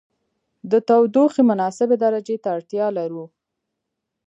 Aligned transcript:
د 0.71 0.73
تودوخې 0.87 1.41
مناسبې 1.51 1.95
درجې 2.03 2.35
ته 2.43 2.47
اړتیا 2.55 2.87
لرو. 2.97 3.25